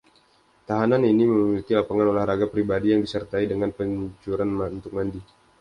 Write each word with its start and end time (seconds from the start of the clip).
Tahanan 0.67 1.03
ini 1.11 1.23
memiliki 1.31 1.71
lapangan 1.79 2.07
olahraga 2.11 2.45
pribadi 2.53 2.87
yang 2.93 3.01
disertai 3.05 3.45
dengan 3.51 3.69
pancuran 3.77 4.49
untuk 4.77 4.91
mandi. 4.97 5.21